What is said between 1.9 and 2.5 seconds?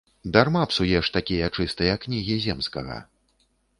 кнігі